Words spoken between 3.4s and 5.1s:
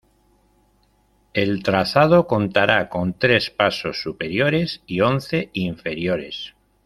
pasos superiores y